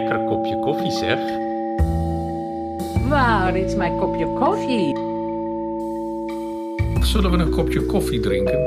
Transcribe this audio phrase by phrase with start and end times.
[0.00, 1.18] lekker kopje koffie zeg.
[3.52, 4.94] Dit is mijn kopje koffie.
[7.04, 8.60] Zullen we een kopje koffie drinken?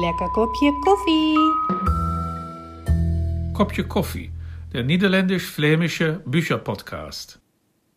[0.00, 1.38] Lekker kopje koffie.
[3.52, 4.32] Kopje koffie,
[4.72, 7.45] der niederländisch-flämische Bücherpodcast.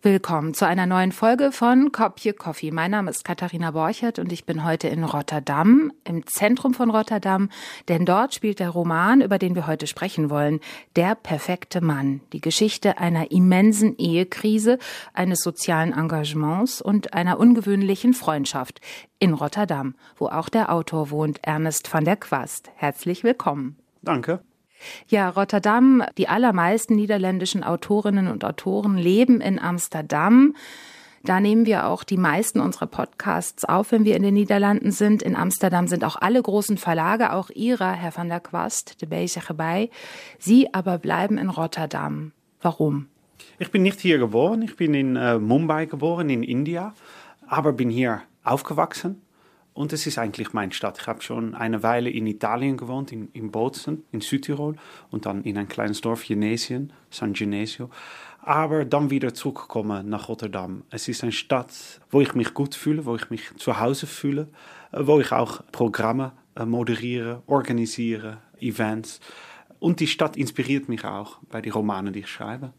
[0.02, 2.72] Willkommen zu einer neuen Folge von Kopje Coffee.
[2.72, 7.50] Mein Name ist Katharina Borchert und ich bin heute in Rotterdam, im Zentrum von Rotterdam,
[7.90, 10.62] denn dort spielt der Roman, über den wir heute sprechen wollen,
[10.96, 12.22] Der perfekte Mann.
[12.32, 14.80] Die Geschichte einer immensen Ehekrise,
[15.14, 18.80] eines sozialen Engagements und einer ungewöhnlichen Freundschaft
[19.20, 22.72] in Rotterdam, wo auch der Autor wohnt, Ernest van der Quast.
[22.78, 23.76] Herzlich willkommen.
[24.02, 24.40] Danke.
[25.08, 30.56] Ja, Rotterdam, die allermeisten niederländischen Autorinnen und Autoren leben in Amsterdam.
[31.24, 35.22] Da nehmen wir auch die meisten unserer Podcasts auf, wenn wir in den Niederlanden sind.
[35.22, 39.54] In Amsterdam sind auch alle großen Verlage, auch Ihrer, Herr van der Quast, de Bezige
[39.54, 39.90] bei.
[40.38, 42.32] Sie aber bleiben in Rotterdam.
[42.62, 43.08] Warum?
[43.58, 44.62] Ich bin nicht hier geboren.
[44.62, 46.94] Ich bin in äh, Mumbai geboren, in India,
[47.48, 49.22] aber bin hier aufgewachsen.
[49.80, 50.98] Und es ist eigentlich meine Stadt.
[51.00, 54.76] Ich habe schon eine Weile in Italien gewohnt, in, in Bozen, in Südtirol
[55.10, 57.90] und dann in ein kleines Dorf Genesien, San Genesio.
[58.42, 60.84] Aber dann wieder zurückgekommen nach Rotterdam.
[60.90, 61.72] Es ist eine Stadt,
[62.12, 64.50] wo ich mich gut fühle, wo ich mich zu Hause fühle,
[64.92, 69.22] wo ich auch Programme äh, moderiere, organisiere, Events.
[69.80, 72.74] Und die Stadt inspiriert mich auch bei den Romanen, die ich schreibe.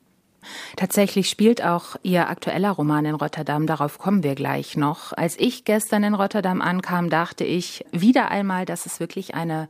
[0.77, 5.13] Tatsächlich spielt auch Ihr aktueller Roman in Rotterdam, darauf kommen wir gleich noch.
[5.13, 9.69] Als ich gestern in Rotterdam ankam, dachte ich wieder einmal, dass es wirklich eine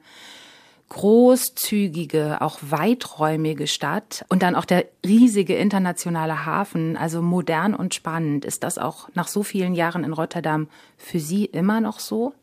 [0.90, 8.44] großzügige, auch weiträumige Stadt und dann auch der riesige internationale Hafen, also modern und spannend.
[8.44, 12.34] Ist das auch nach so vielen Jahren in Rotterdam für Sie immer noch so?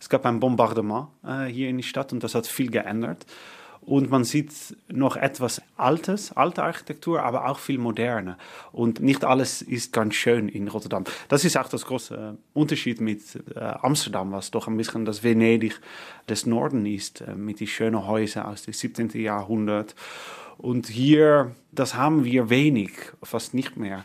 [0.00, 3.24] Es gab ein Bombardement äh, hier in die Stadt und das hat viel geändert.
[3.86, 4.52] Und man sieht
[4.88, 8.38] noch etwas Altes, alte Architektur, aber auch viel moderne.
[8.72, 11.04] Und nicht alles ist ganz schön in Rotterdam.
[11.28, 13.20] Das ist auch das große Unterschied mit
[13.54, 15.80] äh, Amsterdam, was doch ein bisschen das Venedig
[16.28, 19.10] des Norden ist, äh, mit den schönen Häusern aus dem 17.
[19.20, 19.94] Jahrhundert.
[20.56, 24.04] Und hier, das haben wir wenig, fast nicht mehr.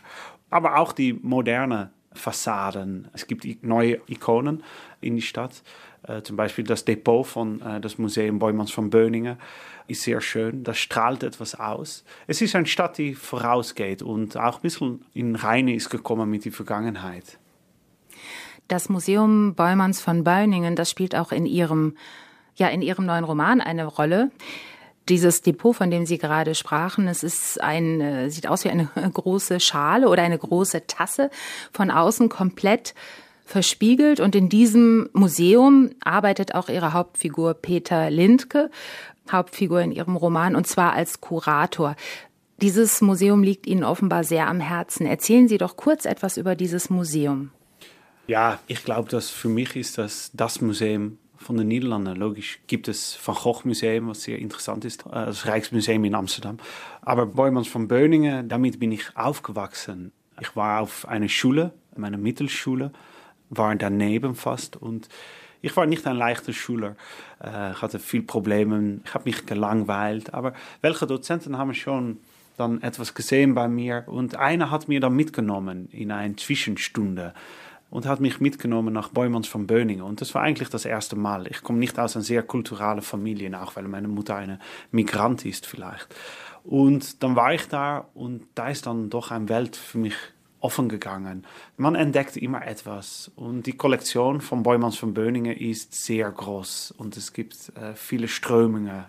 [0.50, 3.08] Aber auch die moderne Fassaden.
[3.12, 4.62] Es gibt neue Ikonen
[5.00, 5.62] in die Stadt.
[6.02, 9.36] Äh, zum Beispiel das Depot von äh, das Museum Boymans von Böningen
[9.86, 10.64] ist sehr schön.
[10.64, 12.04] Das strahlt etwas aus.
[12.26, 16.44] Es ist eine Stadt, die vorausgeht und auch ein bisschen in Reine ist gekommen mit
[16.44, 17.38] der Vergangenheit.
[18.68, 21.96] Das Museum Boymans von Böningen, das spielt auch in Ihrem,
[22.54, 24.30] ja, in Ihrem neuen Roman eine Rolle.
[25.08, 28.88] Dieses Depot, von dem Sie gerade sprachen, es ist ein, äh, sieht aus wie eine
[29.12, 31.30] große Schale oder eine große Tasse,
[31.72, 32.94] von außen komplett
[33.44, 34.20] verspiegelt.
[34.20, 38.70] Und in diesem Museum arbeitet auch ihre Hauptfigur Peter Lindke,
[39.30, 41.96] Hauptfigur in ihrem Roman, und zwar als Kurator.
[42.62, 45.06] Dieses Museum liegt Ihnen offenbar sehr am Herzen.
[45.06, 47.50] Erzählen Sie doch kurz etwas über dieses Museum.
[48.26, 52.16] Ja, ich glaube, dass für mich ist das das Museum von den Niederlanden.
[52.16, 56.58] Logisch gibt es Van Gogh Museum, was sehr interessant ist, äh, das Rijksmuseum in Amsterdam.
[57.02, 60.12] Aber Boymans von Böningen, damit bin ich aufgewachsen.
[60.40, 62.92] Ich war auf einer Schule, meiner Mittelschule,
[63.48, 65.08] war daneben fast und
[65.62, 66.96] ich war nicht ein leichter Schüler.
[67.42, 70.52] Äh, ich hatte viel Probleme, ich habe mich gelangweilt, aber
[70.82, 72.18] welche Dozenten haben schon
[72.56, 77.32] dann etwas gesehen bei mir und einer hat mir dann mitgenommen in eine Zwischenstunde
[77.90, 80.04] und hat mich mitgenommen nach Beumans von Böningen.
[80.04, 81.46] Und das war eigentlich das erste Mal.
[81.48, 84.58] Ich komme nicht aus einer sehr kulturellen Familie, auch weil meine Mutter eine
[84.92, 86.14] Migrant ist vielleicht.
[86.62, 90.14] Und dann war ich da und da ist dann doch eine Welt für mich
[90.60, 91.46] offen gegangen.
[91.78, 97.16] Man entdeckt immer etwas und die Kollektion von Beumans von Böningen ist sehr groß und
[97.16, 99.04] es gibt äh, viele Strömungen.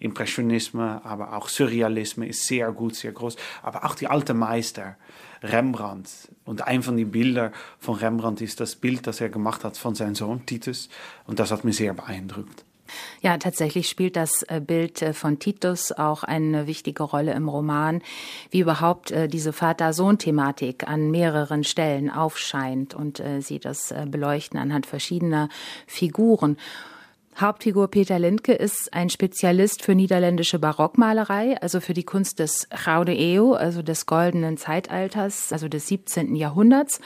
[0.00, 3.36] Impressionismus, aber auch Surrealismus ist sehr gut, sehr groß.
[3.62, 4.96] Aber auch die alten Meister,
[5.42, 6.10] Rembrandt.
[6.44, 9.94] Und ein von den Bildern von Rembrandt ist das Bild, das er gemacht hat von
[9.94, 10.88] seinem Sohn Titus.
[11.26, 12.64] Und das hat mich sehr beeindruckt.
[13.20, 18.02] Ja, tatsächlich spielt das äh, Bild äh, von Titus auch eine wichtige Rolle im Roman,
[18.50, 25.48] wie überhaupt äh, diese Vater-Sohn-Thematik an mehreren Stellen aufscheint und sie das beleuchten anhand verschiedener
[25.86, 26.56] Figuren.
[27.40, 33.14] Hauptfigur Peter Lindke ist ein Spezialist für niederländische Barockmalerei, also für die Kunst des Gouden
[33.16, 36.34] Eeuw, also des goldenen Zeitalters, also des 17.
[36.34, 37.00] Jahrhunderts.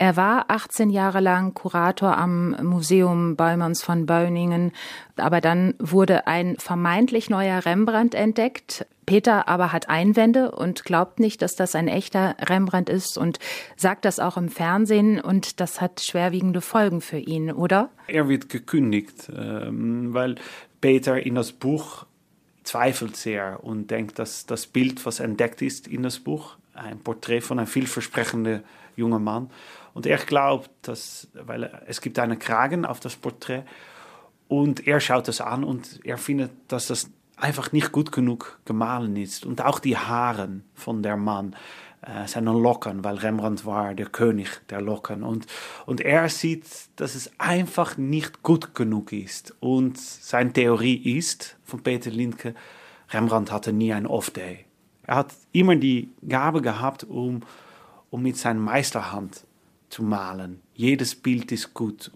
[0.00, 4.72] Er war 18 Jahre lang Kurator am Museum Bäumerns von Beuningen,
[5.16, 8.86] aber dann wurde ein vermeintlich neuer Rembrandt entdeckt.
[9.04, 13.40] Peter aber hat Einwände und glaubt nicht, dass das ein echter Rembrandt ist und
[13.76, 17.90] sagt das auch im Fernsehen und das hat schwerwiegende Folgen für ihn, oder?
[18.06, 20.36] Er wird gekündigt, ähm, weil
[20.80, 22.06] Peter in das Buch
[22.64, 27.42] zweifelt sehr und denkt, dass das Bild, was entdeckt ist in das Buch, ein Porträt
[27.42, 28.64] von einem vielversprechenden
[28.96, 29.50] jungen Mann.
[30.00, 33.64] Und er glaubt, dass, weil es gibt einen Kragen auf das Porträt
[34.48, 39.14] und er schaut es an und er findet, dass das einfach nicht gut genug gemahlen
[39.16, 39.44] ist.
[39.44, 41.54] Und auch die Haaren von der Mann
[42.00, 45.22] äh, seine Locken, weil Rembrandt war der König der Locken.
[45.22, 45.46] Und,
[45.84, 46.64] und er sieht,
[46.96, 49.54] dass es einfach nicht gut genug ist.
[49.60, 52.54] Und seine Theorie ist von Peter Lindke,
[53.10, 54.64] Rembrandt hatte nie ein Off-Day.
[55.02, 57.42] Er hat immer die Gabe gehabt, um,
[58.08, 59.44] um mit seiner Meisterhand
[59.90, 60.62] zu malen.
[60.74, 62.10] Jedes Bild ist gut.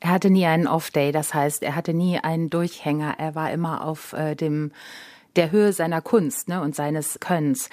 [0.00, 3.16] Er hatte nie einen Off-Day, das heißt, er hatte nie einen Durchhänger.
[3.18, 4.72] Er war immer auf äh, dem
[5.36, 7.70] der Höhe seiner Kunst ne, und seines Könnens.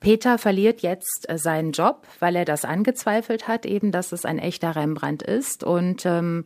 [0.00, 4.38] Peter verliert jetzt äh, seinen Job, weil er das angezweifelt hat, eben, dass es ein
[4.38, 5.64] echter Rembrandt ist.
[5.64, 6.44] Und ähm,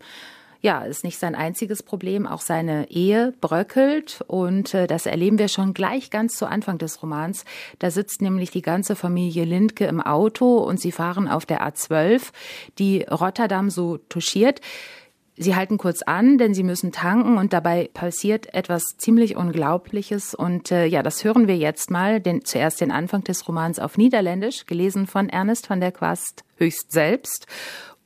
[0.61, 2.26] ja, ist nicht sein einziges Problem.
[2.26, 7.03] Auch seine Ehe bröckelt und äh, das erleben wir schon gleich ganz zu Anfang des
[7.03, 7.44] Romans.
[7.79, 12.32] Da sitzt nämlich die ganze Familie Lindke im Auto und sie fahren auf der A12,
[12.79, 14.61] die Rotterdam so touchiert.
[15.38, 20.35] Sie halten kurz an, denn sie müssen tanken und dabei passiert etwas ziemlich Unglaubliches.
[20.35, 22.20] Und äh, ja, das hören wir jetzt mal.
[22.20, 26.91] Den, zuerst den Anfang des Romans auf Niederländisch, gelesen von Ernest van der Quast höchst
[26.91, 27.47] selbst.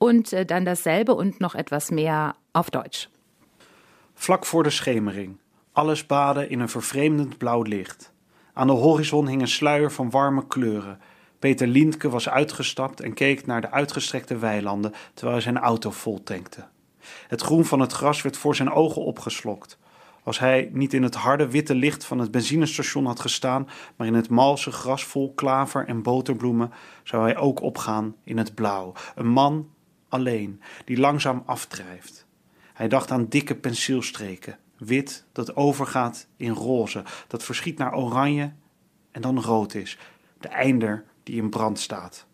[0.03, 3.09] Und äh, dann dasselbe und noch etwas mehr auf Deutsch.
[4.15, 5.39] Vlak voor de schemering.
[5.73, 8.13] Alles baden in een vervreemdend blauw licht.
[8.53, 10.99] Aan de horizon hing een sluier van warme kleuren.
[11.39, 16.23] Peter Lindke was uitgestapt en keek naar de uitgestrekte weilanden terwijl hij zijn auto vol
[16.23, 16.65] tankte.
[17.29, 19.79] Het groen van het gras werd voor zijn ogen opgeslokt.
[20.23, 24.15] Als hij niet in het harde witte licht van het benzinestation had gestaan, maar in
[24.15, 26.73] het malse gras vol klaver en boterbloemen,
[27.03, 28.93] zou hij ook opgaan in het blauw.
[29.15, 29.69] Een man
[30.11, 32.27] alleen, die langzaam afdrijft.
[32.73, 38.53] Hij dacht aan dikke penseelstreken, wit dat overgaat in roze, dat verschiet naar oranje
[39.11, 39.99] en dan rood is,
[40.41, 42.27] de einder die in brand staat.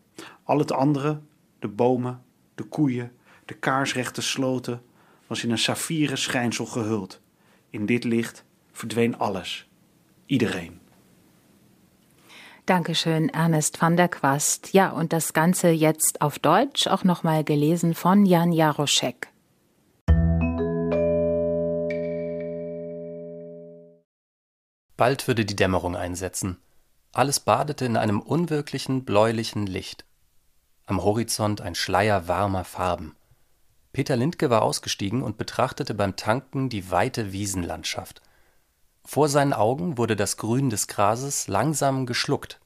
[0.42, 1.20] Al het andere,
[1.58, 2.22] de bomen,
[2.54, 3.12] de koeien,
[3.44, 4.82] de kaarsrechte sloten,
[5.26, 7.20] was in een saffieren schijnsel gehuld.
[7.70, 9.68] In dit licht verdween alles,
[10.26, 10.80] iedereen.
[12.66, 14.72] Dankeschön, Ernest van der Quast.
[14.72, 19.28] Ja, und das Ganze jetzt auf Deutsch, auch nochmal gelesen von Jan Jaroszek.
[24.96, 26.56] Bald würde die Dämmerung einsetzen.
[27.12, 30.04] Alles badete in einem unwirklichen, bläulichen Licht.
[30.86, 33.14] Am Horizont ein Schleier warmer Farben.
[33.92, 38.22] Peter Lindke war ausgestiegen und betrachtete beim Tanken die weite Wiesenlandschaft.
[39.06, 42.58] Vor seinen Augen wurde das Grün des Grases langsam geschluckt.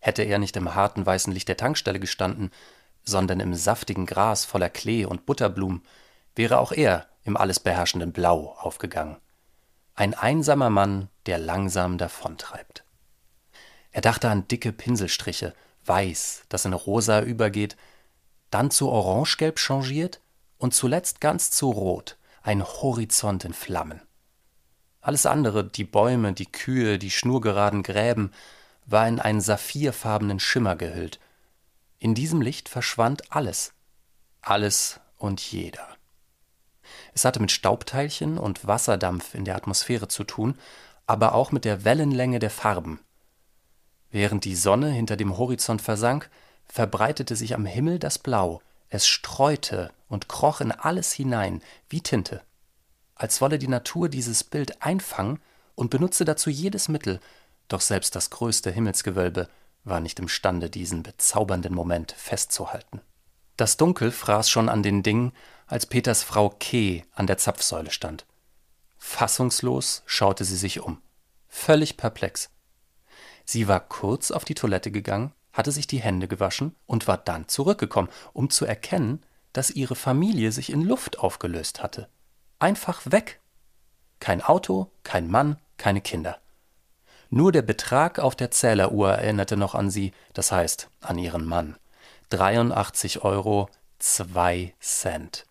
[0.00, 2.50] Hätte er nicht im harten weißen Licht der Tankstelle gestanden,
[3.04, 5.82] sondern im saftigen Gras voller Klee und Butterblumen,
[6.34, 9.16] wäre auch er im alles beherrschenden Blau aufgegangen.
[9.94, 12.84] Ein einsamer Mann, der langsam davontreibt.
[13.92, 15.54] Er dachte an dicke Pinselstriche,
[15.84, 17.76] weiß, das in rosa übergeht,
[18.50, 20.20] dann zu orangegelb changiert
[20.58, 24.02] und zuletzt ganz zu rot, ein Horizont in Flammen.
[25.04, 28.32] Alles andere, die Bäume, die Kühe, die schnurgeraden Gräben,
[28.86, 31.20] war in einen saphirfarbenen Schimmer gehüllt.
[31.98, 33.74] In diesem Licht verschwand alles,
[34.40, 35.86] alles und jeder.
[37.12, 40.58] Es hatte mit Staubteilchen und Wasserdampf in der Atmosphäre zu tun,
[41.06, 42.98] aber auch mit der Wellenlänge der Farben.
[44.10, 46.30] Während die Sonne hinter dem Horizont versank,
[46.66, 52.40] verbreitete sich am Himmel das Blau, es streute und kroch in alles hinein, wie Tinte,
[53.14, 55.40] als wolle die Natur dieses Bild einfangen
[55.74, 57.20] und benutze dazu jedes Mittel,
[57.68, 59.48] doch selbst das größte Himmelsgewölbe
[59.84, 63.00] war nicht imstande, diesen bezaubernden Moment festzuhalten.
[63.56, 65.32] Das Dunkel fraß schon an den Dingen,
[65.66, 68.26] als Peters Frau Keh an der Zapfsäule stand.
[68.98, 71.00] Fassungslos schaute sie sich um,
[71.48, 72.50] völlig perplex.
[73.44, 77.46] Sie war kurz auf die Toilette gegangen, hatte sich die Hände gewaschen und war dann
[77.46, 82.08] zurückgekommen, um zu erkennen, dass ihre Familie sich in Luft aufgelöst hatte.
[82.58, 83.40] Einfach weg.
[84.20, 86.40] Kein Auto, kein Mann, keine Kinder.
[87.30, 91.76] Nur der Betrag auf der Zähleruhr erinnerte noch an sie, das heißt an ihren Mann.
[92.30, 93.68] 83 Euro,
[93.98, 95.46] 2 Cent.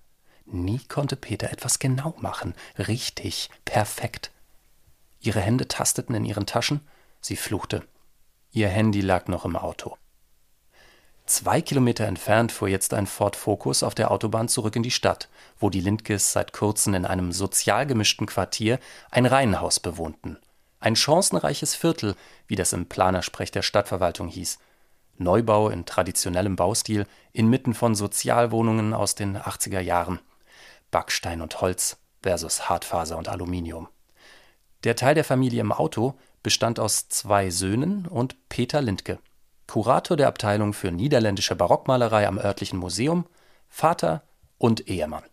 [0.46, 4.32] Nie konnte Peter etwas genau machen, richtig, perfekt.
[5.20, 6.82] Ihre Hände tasteten in ihren Taschen,
[7.22, 7.88] sie fluchte.
[8.52, 9.98] Ihr Handy lag noch im Auto.
[11.26, 15.30] Zwei Kilometer entfernt fuhr jetzt ein Ford Focus auf der Autobahn zurück in die Stadt,
[15.58, 18.78] wo die Lindkes seit kurzem in einem sozial gemischten Quartier
[19.10, 20.38] ein Reihenhaus bewohnten.
[20.82, 22.16] Ein chancenreiches Viertel,
[22.48, 24.60] wie das im Planersprech der Stadtverwaltung hieß.
[25.18, 30.20] Neubau in traditionellem Baustil inmitten von Sozialwohnungen aus den 80er Jahren.
[30.92, 33.88] Backstein und Holz versus Hartfaser und Aluminium.
[34.84, 39.20] Der Teil der Familie im Auto bestand aus zwei Söhnen und Peter Lindke,
[39.74, 43.26] Kurator der Abteilung für niederländische Barockmalerei am örtlichen Museum,
[43.68, 44.22] Vater
[44.60, 45.24] und Ehemann.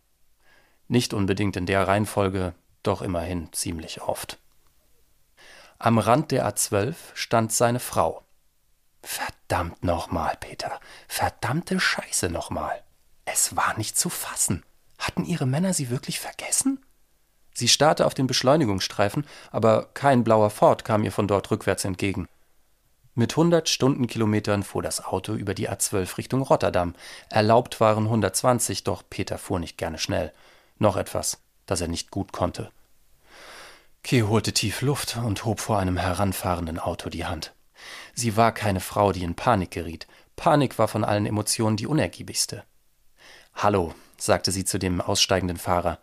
[0.88, 4.38] Nicht unbedingt in der Reihenfolge, doch immerhin ziemlich oft.
[5.78, 8.22] Am Rand der A12 stand seine Frau.
[9.02, 10.80] Verdammt nochmal, Peter.
[11.06, 12.82] Verdammte Scheiße nochmal.
[13.26, 14.64] Es war nicht zu fassen.
[14.98, 16.82] Hatten ihre Männer sie wirklich vergessen?
[17.52, 22.26] Sie starrte auf den Beschleunigungsstreifen, aber kein blauer Ford kam ihr von dort rückwärts entgegen.
[23.20, 26.94] Mit 100 Stundenkilometern fuhr das Auto über die A12 Richtung Rotterdam.
[27.28, 30.32] Erlaubt waren 120, doch Peter fuhr nicht gerne schnell.
[30.78, 31.36] Noch etwas,
[31.66, 32.70] das er nicht gut konnte.
[34.02, 37.52] Kay holte tief Luft und hob vor einem heranfahrenden Auto die Hand.
[38.14, 40.06] Sie war keine Frau, die in Panik geriet.
[40.36, 42.64] Panik war von allen Emotionen die unergiebigste.
[43.54, 45.98] Hallo, sagte sie zu dem aussteigenden Fahrer.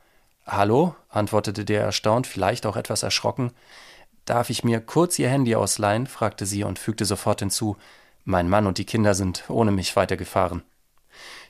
[0.45, 3.53] Hallo, antwortete der erstaunt, vielleicht auch etwas erschrocken.
[4.27, 6.05] Darf ich mir kurz Ihr Handy ausleihen?
[6.05, 7.77] fragte sie und fügte sofort hinzu.
[8.25, 10.63] Mein Mann und die Kinder sind ohne mich weitergefahren.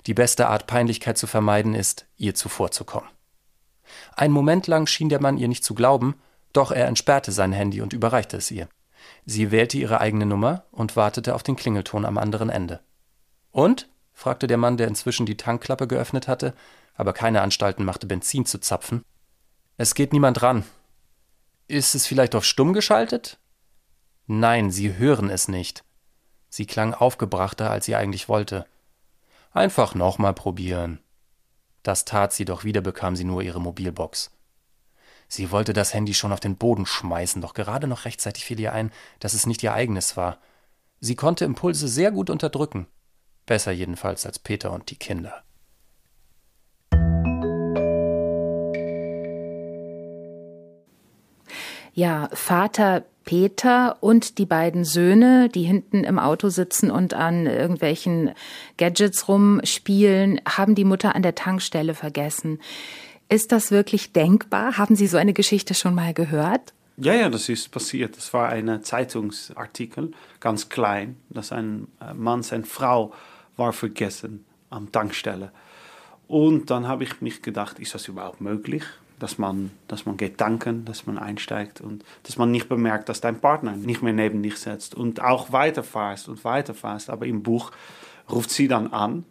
[0.05, 3.09] Die beste Art, Peinlichkeit zu vermeiden, ist, ihr zuvorzukommen.
[4.15, 6.21] Ein Moment lang schien der Mann ihr nicht zu glauben,
[6.53, 8.69] doch er entsperrte sein Handy und überreichte es ihr.
[9.25, 12.81] Sie wählte ihre eigene Nummer und wartete auf den Klingelton am anderen Ende.
[13.51, 13.89] Und?
[14.13, 16.53] fragte der Mann, der inzwischen die Tankklappe geöffnet hatte,
[16.93, 19.03] aber keine Anstalten machte, Benzin zu zapfen.
[19.77, 20.63] Es geht niemand ran.
[21.67, 23.39] Ist es vielleicht auf stumm geschaltet?
[24.25, 25.83] Nein, Sie hören es nicht.
[26.49, 28.65] Sie klang aufgebrachter, als sie eigentlich wollte.
[29.51, 30.99] Einfach nochmal probieren.
[31.83, 34.31] Das tat sie, doch wieder bekam sie nur ihre Mobilbox.
[35.27, 38.73] Sie wollte das Handy schon auf den Boden schmeißen, doch gerade noch rechtzeitig fiel ihr
[38.73, 40.39] ein, dass es nicht ihr eigenes war.
[41.01, 42.87] Sie konnte Impulse sehr gut unterdrücken.
[43.45, 45.43] Besser jedenfalls als Peter und die Kinder.
[51.97, 58.35] Ja, Vater Peter und die beiden Söhne, die hinten im Auto sitzen und an irgendwelchen
[58.77, 62.59] Gadgets rumspielen, haben die Mutter an der Tankstelle vergessen.
[63.29, 64.77] Ist das wirklich denkbar?
[64.77, 66.71] Haben Sie so eine Geschichte schon mal gehört?
[66.97, 68.15] Ja, ja, das ist passiert.
[68.15, 73.11] Das war ein Zeitungsartikel, ganz klein, dass ein äh, Mann, seine Frau
[73.55, 75.51] war vergessen am Tankstelle.
[76.27, 78.83] Und dann habe ich mich gedacht, ist das überhaupt möglich?
[79.19, 83.19] Dass man, dass man geht tanken, dass man einsteigt und dass man nicht bemerkt, dass
[83.19, 87.09] dein Partner nicht mehr neben dich sitzt und auch weiterfährst und weiterfährst.
[87.09, 87.71] Aber im Buch
[88.29, 89.25] ruft sie dann an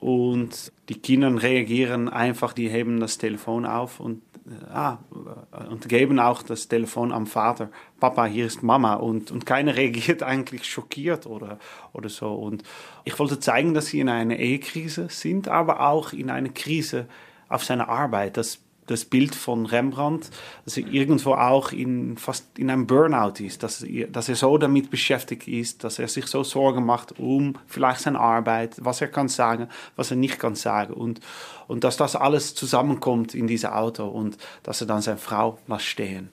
[0.00, 4.98] und die Kinder reagieren einfach, die heben das Telefon auf und, äh, ah,
[5.68, 7.70] und geben auch das Telefon am Vater.
[8.00, 8.94] Papa, hier ist Mama.
[8.94, 11.58] Und, und keiner reagiert eigentlich schockiert oder,
[11.92, 12.32] oder so.
[12.32, 12.62] Und
[13.04, 17.06] ich wollte zeigen, dass sie in einer Ehekrise sind, aber auch in einer Krise
[17.50, 18.38] auf seiner Arbeit.
[18.38, 18.58] Das
[18.90, 20.30] das Bild von Rembrandt,
[20.64, 24.90] dass er irgendwo auch in, fast in einem Burnout ist, dass, dass er so damit
[24.90, 29.28] beschäftigt ist, dass er sich so Sorgen macht um vielleicht seine Arbeit, was er kann
[29.28, 31.20] sagen, was er nicht kann sagen und,
[31.68, 35.86] und dass das alles zusammenkommt in diesem Auto und dass er dann seine Frau lässt
[35.86, 36.30] stehen.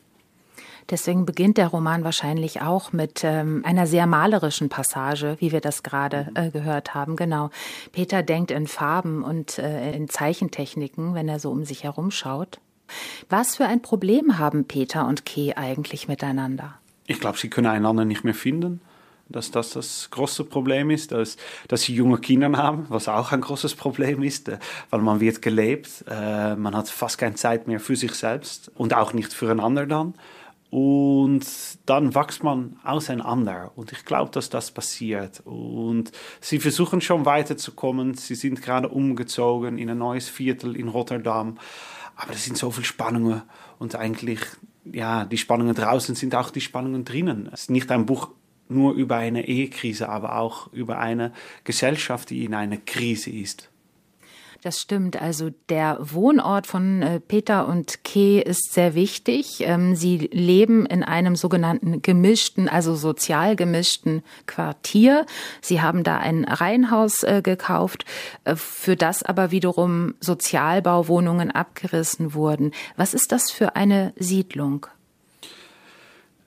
[0.89, 5.83] Deswegen beginnt der Roman wahrscheinlich auch mit ähm, einer sehr malerischen Passage, wie wir das
[5.83, 7.15] gerade äh, gehört haben.
[7.15, 7.49] Genau.
[7.91, 12.59] Peter denkt in Farben und äh, in Zeichentechniken, wenn er so um sich herumschaut.
[13.29, 16.75] Was für ein Problem haben Peter und Kay eigentlich miteinander?
[17.05, 18.81] Ich glaube, sie können einander nicht mehr finden
[19.29, 23.41] dass das das große Problem ist, dass, dass sie junge Kinder haben, was auch ein
[23.41, 27.79] großes Problem ist, äh, weil man wird gelebt, äh, man hat fast keine Zeit mehr
[27.79, 30.13] für sich selbst und auch nicht füreinander dann.
[30.69, 31.45] Und
[31.85, 33.71] dann wächst man auseinander.
[33.75, 35.41] Und ich glaube, dass das passiert.
[35.45, 38.15] Und sie versuchen schon weiterzukommen.
[38.15, 41.57] Sie sind gerade umgezogen in ein neues Viertel in Rotterdam.
[42.15, 43.43] Aber es sind so viele Spannungen.
[43.79, 44.39] Und eigentlich,
[44.83, 47.49] ja, die Spannungen draußen sind auch die Spannungen drinnen.
[47.53, 48.29] Es ist nicht ein Buch
[48.69, 51.31] nur über eine Ehekrise, aber auch über eine
[51.63, 53.69] Gesellschaft, die in einer Krise ist.
[54.67, 55.21] Das stimmt.
[55.21, 59.61] Also der Wohnort von äh, Peter und Kay ist sehr wichtig.
[59.61, 65.25] Ähm, sie leben in einem sogenannten gemischten, also sozial gemischten Quartier.
[65.61, 68.03] Sie haben da ein Reihenhaus äh, gekauft,
[68.43, 72.73] äh, für das aber wiederum Sozialbauwohnungen abgerissen wurden.
[72.97, 74.85] Was ist das für eine Siedlung?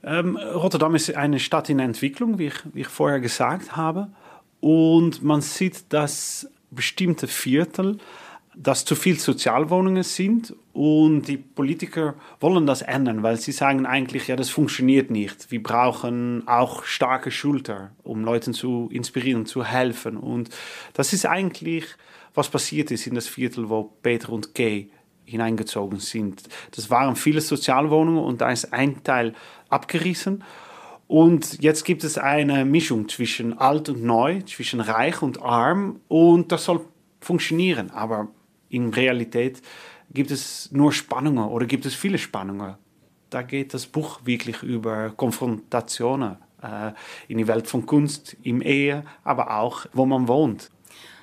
[0.05, 4.09] Ähm, Rotterdam ist eine Stadt in Entwicklung, wie ich, wie ich vorher gesagt habe.
[4.61, 7.99] Und man sieht, dass bestimmte Viertel,
[8.55, 14.27] dass zu viel Sozialwohnungen sind und die Politiker wollen das ändern, weil sie sagen eigentlich,
[14.29, 15.50] ja, das funktioniert nicht.
[15.50, 20.17] Wir brauchen auch starke Schulter, um Leuten zu inspirieren, zu helfen.
[20.17, 20.50] Und
[20.95, 21.85] das ist eigentlich,
[22.35, 24.91] was passiert ist in das Viertel, wo Peter und Kay
[25.25, 26.43] hineingezogen sind.
[26.73, 29.35] Das waren viele Sozialwohnungen und da ist ein Teil
[29.69, 30.43] abgerissen.
[31.11, 36.52] Und jetzt gibt es eine Mischung zwischen alt und neu, zwischen reich und arm und
[36.52, 36.83] das soll
[37.21, 37.90] funktionieren.
[37.90, 38.29] Aber
[38.69, 39.61] in Realität
[40.14, 42.76] gibt es nur Spannungen oder gibt es viele Spannungen.
[43.29, 46.93] Da geht das Buch wirklich über Konfrontationen äh,
[47.26, 50.71] in die Welt von Kunst, im Ehe, aber auch, wo man wohnt.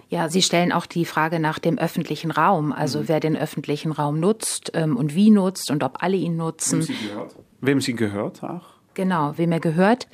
[0.10, 3.08] Ja, Sie stellen auch die Frage nach dem öffentlichen Raum, also mhm.
[3.08, 6.79] wer den öffentlichen Raum nutzt ähm, und wie nutzt und ob alle ihn nutzen.
[6.79, 7.36] Wem sie gehört.
[7.62, 8.76] Wem sie gehört auch.
[8.98, 10.08] Genau, wem er gehört.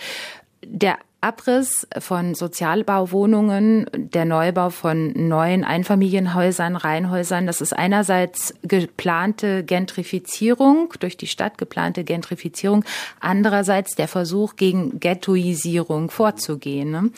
[0.66, 10.94] Der Abriss von Sozialbauwohnungen, der Neubau von neuen Einfamilienhäusern, Reihenhäusern, das ist einerseits geplante Gentrifizierung,
[11.00, 12.84] durch die Stadt geplante Gentrifizierung,
[13.22, 16.92] andererseits der Versuch, gegen Ghettoisierung vorzugehen.
[16.92, 17.10] Ne?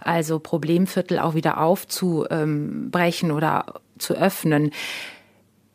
[0.00, 4.70] Also Problemviertel auch wieder aufzubrechen oder zu öffnen.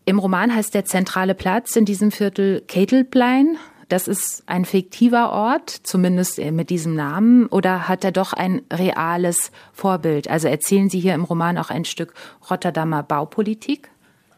[0.05, 3.57] Im Roman heißt der zentrale Platz in diesem Viertel Ketelplein.
[3.87, 9.51] Das ist ein fiktiver Ort, zumindest mit diesem Namen, oder hat er doch ein reales
[9.73, 10.27] Vorbild?
[10.27, 12.13] Also erzählen Sie hier im Roman auch ein Stück
[12.49, 13.91] Rotterdamer Baupolitik?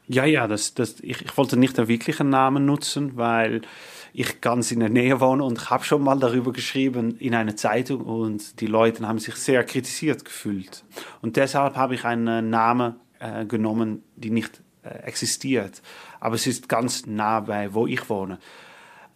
[0.10, 3.62] Ja, ja, das, das, ich, ich wollte nicht den wirklichen Namen nutzen, weil
[4.14, 7.56] ich ganz in der Nähe wohne und ich habe schon mal darüber geschrieben in einer
[7.56, 10.84] Zeitung und die Leute haben sich sehr kritisiert gefühlt.
[11.22, 15.82] Und deshalb habe ich einen Namen äh, genommen, die nicht äh, existiert.
[16.20, 18.40] Aber es ist ganz nah bei, wo ich wohne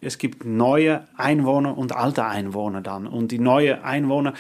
[0.01, 3.05] es gibt neue Einwohner und alte Einwohner dann.
[3.05, 4.34] Und die neuen Einwohner,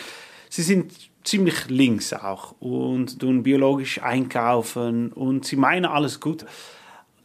[0.49, 6.45] sie sind ziemlich links auch und tun biologisch einkaufen und sie meinen alles gut.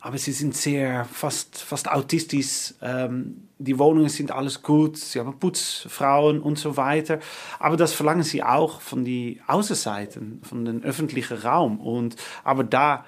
[0.00, 2.75] Aber sie sind sehr, fast, fast autistisch.
[2.81, 7.19] Ähm, die Wohnungen sind alles gut, sie haben Putzfrauen und so weiter.
[7.59, 11.81] Aber das verlangen sie auch von den Außenseiten, von dem öffentlichen Raum.
[11.81, 13.07] Und, aber da,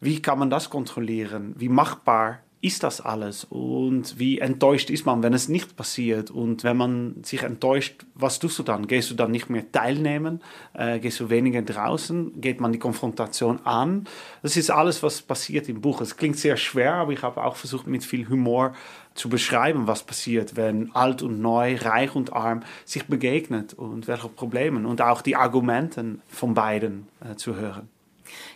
[0.00, 1.54] wie kann man das kontrollieren?
[1.56, 6.64] Wie machbar ist das alles und wie enttäuscht ist man, wenn es nicht passiert und
[6.64, 8.88] wenn man sich enttäuscht, was tust du dann?
[8.88, 10.42] Gehst du dann nicht mehr teilnehmen?
[10.74, 12.40] Äh, gehst du weniger draußen?
[12.40, 14.08] Geht man die Konfrontation an?
[14.42, 16.00] Das ist alles, was passiert im Buch.
[16.00, 18.74] Es klingt sehr schwer, aber ich habe auch versucht, mit viel Humor
[19.14, 24.28] zu beschreiben, was passiert, wenn alt und neu, reich und arm sich begegnet und welche
[24.28, 27.88] Probleme und auch die Argumenten von beiden äh, zu hören.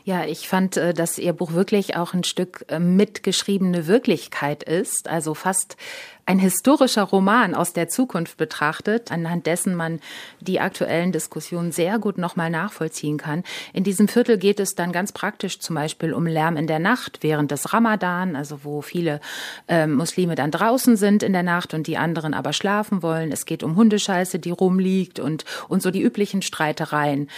[0.04, 5.08] Ja, ich fand, äh, dass Ihr Buch wirklich auch ein Stück äh, mitgeschriebene Wirklichkeit ist,
[5.08, 5.76] also fast
[6.30, 9.98] ein historischer Roman aus der Zukunft betrachtet, anhand dessen man
[10.38, 13.42] die aktuellen Diskussionen sehr gut nochmal nachvollziehen kann.
[13.72, 17.18] In diesem Viertel geht es dann ganz praktisch zum Beispiel um Lärm in der Nacht
[17.22, 19.20] während des Ramadan, also wo viele
[19.66, 23.32] äh, Muslime dann draußen sind in der Nacht und die anderen aber schlafen wollen.
[23.32, 27.28] Es geht um Hundescheiße, die rumliegt und, und so die üblichen Streitereien.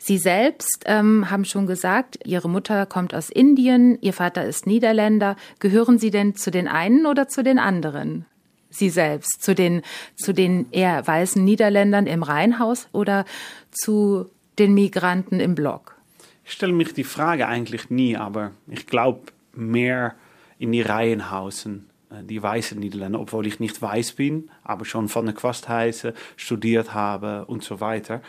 [0.00, 5.36] Sie selbst ähm, haben schon gesagt, Ihre Mutter kommt aus Indien, Ihr Vater ist Niederländer.
[5.58, 8.26] Gehören Sie denn zu den einen oder zu den anderen?
[8.70, 9.82] Sie selbst, zu den,
[10.16, 13.24] zu den eher weißen Niederländern im Reihenhaus oder
[13.70, 15.96] zu den Migranten im Block?
[16.44, 19.20] Ich stelle mich die Frage eigentlich nie, aber ich glaube
[19.52, 20.14] mehr
[20.58, 25.26] in die Reihenhausen, äh, die weißen Niederländer, obwohl ich nicht weiß bin, aber schon von
[25.26, 28.22] der Quastheise studiert habe und so weiter.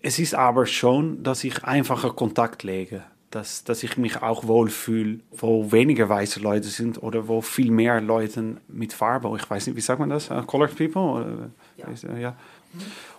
[0.00, 3.02] Es ist aber schon, dass ich einfacher Kontakt lege
[3.34, 8.00] dass, dass ich mich auch wohlfühle, wo weniger weiße Leute sind oder wo viel mehr
[8.00, 10.30] Leute mit Farbe, ich weiß nicht, wie sagt man das?
[10.30, 11.50] Uh, colored people?
[11.76, 12.16] Ja.
[12.16, 12.36] ja.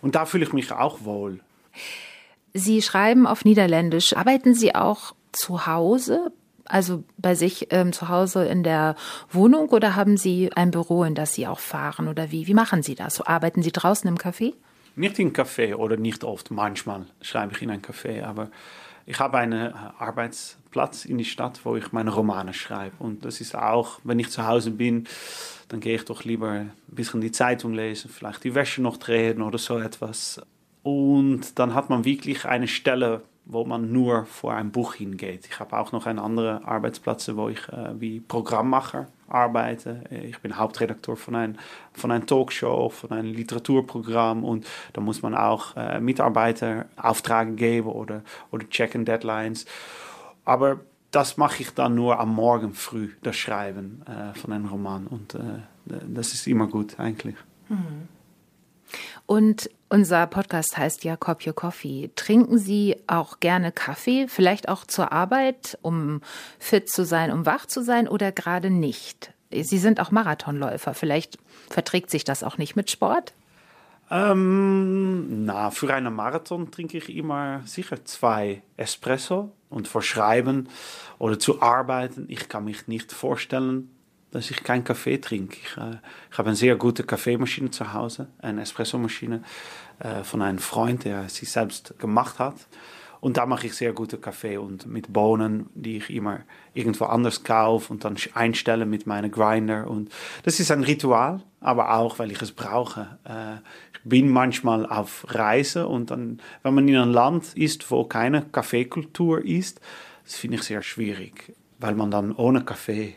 [0.01, 1.41] Und da fühle ich mich auch wohl.
[2.53, 4.15] Sie schreiben auf Niederländisch.
[4.15, 6.31] Arbeiten Sie auch zu Hause?
[6.63, 8.95] Also bei sich ähm, zu Hause in der
[9.29, 12.47] Wohnung oder haben Sie ein Büro, in das Sie auch fahren oder wie?
[12.47, 13.15] Wie machen Sie das?
[13.15, 14.53] So, arbeiten Sie draußen im Café?
[14.95, 16.51] Nicht im Café oder nicht oft.
[16.51, 18.49] Manchmal schreibe ich in ein Café, aber
[19.05, 22.95] ich habe einen Arbeitsplatz in die Stadt, wo ich meine Romane schreibe.
[22.99, 25.07] Und das ist auch, wenn ich zu Hause bin,
[25.67, 29.41] dann gehe ich doch lieber ein bisschen die Zeitung lesen, vielleicht die Wäsche noch drehen
[29.41, 30.41] oder so etwas.
[30.81, 35.47] Und dann hat man wirklich eine Stelle, wo man nur vor ein Buch hingeht.
[35.49, 37.61] Ich habe auch noch einen anderen Arbeitsplatz, wo ich
[37.93, 40.03] wie Programmmacher arbeite.
[40.09, 41.53] Ich bin Hauptredakteur von einer
[41.93, 47.89] von ein Talkshow, von einem Literaturprogramm und da muss man auch äh, Mitarbeiter Aufträge geben
[47.89, 49.65] oder, oder checken Deadlines.
[50.43, 50.79] Aber
[51.11, 55.37] das mache ich dann nur am Morgen früh, das Schreiben äh, von einem Roman und
[55.85, 57.35] das ist immer gut eigentlich.
[57.69, 58.14] Mhm.
[59.25, 62.11] Und unser Podcast heißt ja Cop Your Coffee.
[62.15, 66.21] Trinken Sie auch gerne Kaffee, vielleicht auch zur Arbeit, um
[66.59, 69.33] fit zu sein, um wach zu sein oder gerade nicht?
[69.51, 70.93] Sie sind auch Marathonläufer.
[70.93, 71.37] Vielleicht
[71.69, 73.33] verträgt sich das auch nicht mit Sport?
[74.11, 79.51] Ähm, na, für einen Marathon trinke ich immer sicher zwei Espresso.
[79.69, 80.69] Und für Schreiben
[81.17, 83.89] oder zu arbeiten, ich kann mich nicht vorstellen,
[84.31, 85.57] dass ich keinen Kaffee trinke.
[85.63, 85.97] Ich, äh,
[86.31, 89.43] ich habe eine sehr gute Kaffeemaschine zu Hause, eine Espressomaschine
[89.99, 92.55] äh, von einem Freund, der sie selbst gemacht hat.
[93.25, 96.41] Und da mache ich sehr gute Kaffee und mit Bohnen, die ich immer
[96.75, 99.89] irgendwo anders kaufe und dann einstelle mit meinem Grinder.
[99.89, 100.11] Und
[100.43, 103.17] das ist ein Ritual, aber auch, weil ich es brauche.
[103.23, 103.55] Äh,
[103.93, 108.43] ich bin manchmal auf Reise und dann, wenn man in einem Land ist, wo keine
[108.43, 109.81] Kaffeekultur ist,
[110.23, 113.15] das finde ich sehr schwierig, weil man dann ohne Kaffee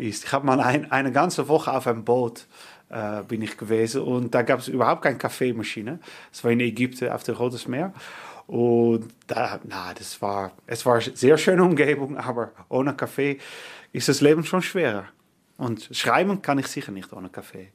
[0.00, 0.24] ist.
[0.24, 2.46] Ich habe mal ein, eine ganze Woche auf einem Boot
[2.90, 6.00] äh, bin ich gewesen und da gab es überhaupt keine Kaffeemaschine.
[6.30, 7.92] Das war in Ägypten auf dem Rotes Meer.
[8.46, 13.38] Und da, na, das war, es war eine sehr schöne Umgebung, aber ohne Kaffee
[13.92, 15.04] ist das Leben schon schwerer.
[15.56, 17.70] Und schreiben kann ich sicher nicht ohne Kaffee.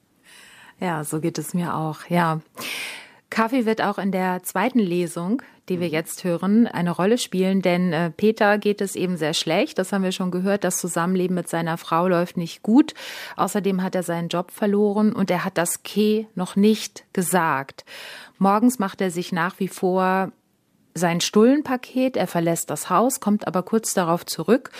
[0.81, 2.41] Ja, so geht es mir auch, ja.
[3.35, 5.93] Kaffee wird auch in der zweiten Lesung, die wir mhm.
[5.93, 9.77] jetzt hören, eine Rolle spielen, denn äh, Peter geht es eben sehr schlecht.
[9.77, 10.63] Das haben wir schon gehört.
[10.63, 12.93] Das Zusammenleben mit seiner Frau läuft nicht gut.
[13.35, 17.83] Außerdem hat er seinen Job verloren und er hat das Ke noch nicht gesagt.
[18.37, 20.31] Morgens macht er sich nach wie vor
[20.95, 22.17] sein Stullenpaket.
[22.17, 24.71] Er verlässt das Haus, kommt aber kurz darauf zurück.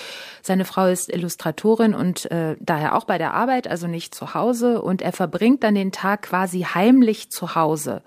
[0.41, 4.81] Seine Frau ist Illustratorin und äh, daher auch bei der Arbeit, also nicht zu Hause.
[4.81, 8.01] Und er verbringt dann den Tag quasi heimlich zu Hause.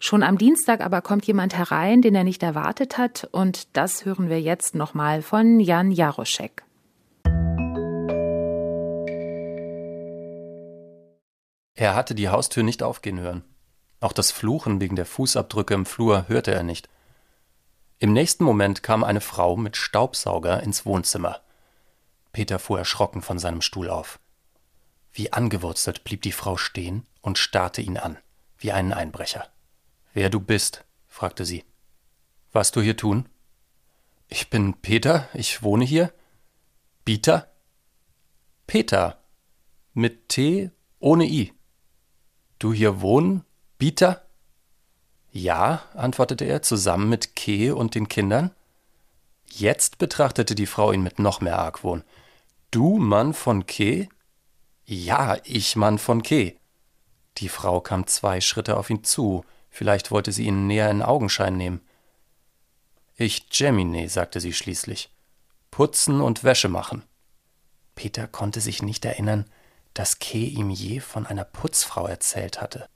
[0.00, 3.28] Schon am Dienstag aber kommt jemand herein, den er nicht erwartet hat.
[3.30, 6.64] Und das hören wir jetzt nochmal von Jan Jaroszek.
[11.76, 13.44] Er hatte die Haustür nicht aufgehen hören.
[14.00, 16.88] Auch das Fluchen wegen der Fußabdrücke im Flur hörte er nicht.
[18.04, 21.40] Im nächsten Moment kam eine Frau mit Staubsauger ins Wohnzimmer.
[22.32, 24.20] Peter fuhr erschrocken von seinem Stuhl auf.
[25.10, 28.18] Wie angewurzelt blieb die Frau stehen und starrte ihn an,
[28.58, 29.48] wie einen Einbrecher.
[30.12, 30.84] Wer du bist?
[31.08, 31.64] fragte sie.
[32.52, 33.26] Was du hier tun?
[34.28, 36.12] Ich bin Peter, ich wohne hier.
[37.06, 37.54] Bieter?
[38.66, 39.18] Peter.
[39.94, 41.54] Mit T ohne I.
[42.58, 43.46] Du hier wohnen?
[43.78, 44.26] Bieter?
[45.36, 48.52] Ja, antwortete er, zusammen mit Ke und den Kindern.
[49.50, 52.04] Jetzt betrachtete die Frau ihn mit noch mehr Argwohn.
[52.70, 54.08] Du Mann von Ke?
[54.84, 56.54] Ja, ich Mann von Ke.
[57.38, 61.56] Die Frau kam zwei Schritte auf ihn zu, vielleicht wollte sie ihn näher in Augenschein
[61.56, 61.80] nehmen.
[63.16, 65.10] Ich Gemine, sagte sie schließlich.
[65.72, 67.02] Putzen und Wäsche machen.
[67.96, 69.46] Peter konnte sich nicht erinnern,
[69.94, 72.88] dass Ke ihm je von einer Putzfrau erzählt hatte.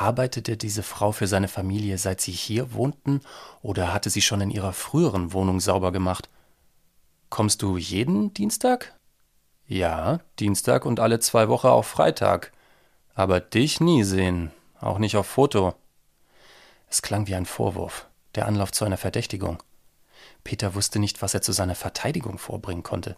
[0.00, 3.20] Arbeitete diese Frau für seine Familie, seit sie hier wohnten,
[3.60, 6.30] oder hatte sie schon in ihrer früheren Wohnung sauber gemacht?
[7.28, 8.96] Kommst du jeden Dienstag?
[9.66, 12.50] Ja, Dienstag und alle zwei Wochen auch Freitag.
[13.14, 15.74] Aber dich nie sehen, auch nicht auf Foto.
[16.88, 19.62] Es klang wie ein Vorwurf, der Anlauf zu einer Verdächtigung.
[20.44, 23.16] Peter wusste nicht, was er zu seiner Verteidigung vorbringen konnte.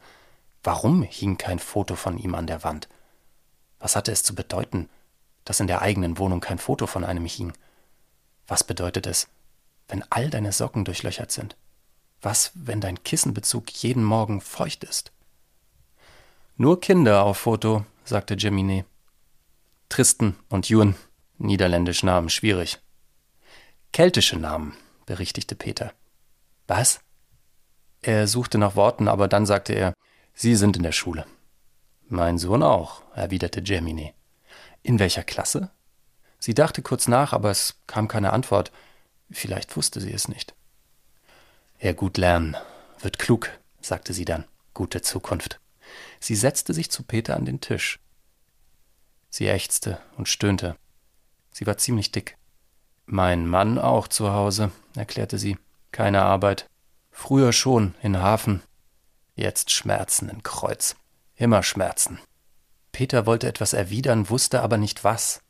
[0.64, 2.88] Warum hing kein Foto von ihm an der Wand?
[3.78, 4.88] Was hatte es zu bedeuten,
[5.44, 7.52] dass in der eigenen Wohnung kein Foto von einem hing.
[8.46, 9.28] Was bedeutet es,
[9.88, 11.56] wenn all deine Socken durchlöchert sind?
[12.20, 15.12] Was, wenn dein Kissenbezug jeden Morgen feucht ist?
[16.56, 18.84] Nur Kinder auf Foto, sagte Gemine.
[19.88, 20.94] Tristen und Jun,
[21.38, 22.78] niederländisch Namen, schwierig.
[23.92, 24.74] Keltische Namen,
[25.04, 25.92] berichtigte Peter.
[26.66, 27.00] Was?
[28.00, 29.92] Er suchte nach Worten, aber dann sagte er,
[30.34, 31.26] Sie sind in der Schule.
[32.08, 34.14] Mein Sohn auch, erwiderte Gemini.
[34.82, 35.70] In welcher Klasse?
[36.38, 38.72] Sie dachte kurz nach, aber es kam keine Antwort.
[39.30, 40.54] Vielleicht wusste sie es nicht.
[41.78, 42.56] Er gut lernen,
[43.00, 44.44] wird klug, sagte sie dann.
[44.74, 45.60] Gute Zukunft.
[46.20, 48.00] Sie setzte sich zu Peter an den Tisch.
[49.28, 50.76] Sie ächzte und stöhnte.
[51.52, 52.36] Sie war ziemlich dick.
[53.06, 55.58] Mein Mann auch zu Hause, erklärte sie.
[55.90, 56.66] Keine Arbeit.
[57.10, 58.62] Früher schon, in Hafen.
[59.34, 60.96] Jetzt Schmerzen in Kreuz.
[61.36, 62.18] Immer Schmerzen.
[62.92, 65.42] Peter wollte etwas erwidern, wusste aber nicht was.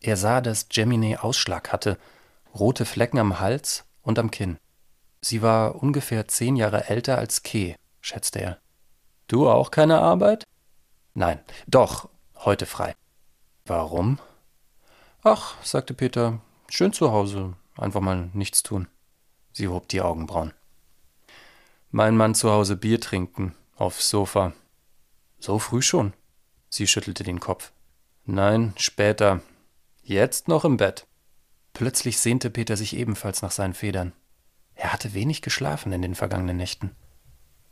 [0.00, 1.96] Er sah, dass Gemine Ausschlag hatte,
[2.54, 4.58] rote Flecken am Hals und am Kinn.
[5.20, 8.58] Sie war ungefähr zehn Jahre älter als Ke, schätzte er.
[9.28, 10.44] Du auch keine Arbeit?
[11.14, 12.94] Nein, doch, heute frei.
[13.64, 14.18] Warum?
[15.22, 18.88] Ach, sagte Peter, schön zu Hause, einfach mal nichts tun.
[19.52, 20.52] Sie hob die Augenbrauen.
[21.92, 24.52] Mein Mann zu Hause Bier trinken, aufs Sofa.
[25.38, 26.14] So früh schon.
[26.72, 27.70] Sie schüttelte den Kopf.
[28.24, 29.42] Nein, später.
[30.02, 31.06] Jetzt noch im Bett.
[31.74, 34.14] Plötzlich sehnte Peter sich ebenfalls nach seinen Federn.
[34.74, 36.96] Er hatte wenig geschlafen in den vergangenen Nächten.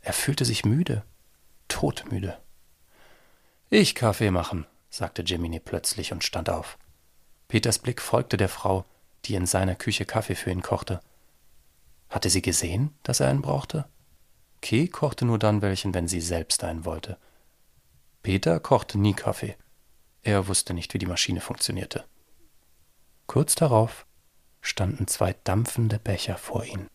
[0.01, 1.03] Er fühlte sich müde,
[1.67, 2.37] todmüde.
[3.71, 6.77] Ich Kaffee machen, sagte Jemini plötzlich und stand auf.
[7.47, 8.85] Peters Blick folgte der Frau,
[9.25, 11.01] die in seiner Küche Kaffee für ihn kochte.
[12.07, 13.85] Hatte sie gesehen, dass er einen brauchte?
[14.61, 17.17] Kay kochte nur dann welchen, wenn sie selbst einen wollte.
[18.23, 19.55] Peter kochte nie Kaffee.
[20.21, 22.05] Er wusste nicht, wie die Maschine funktionierte.
[23.25, 24.05] Kurz darauf
[24.61, 26.87] standen zwei dampfende Becher vor ihnen.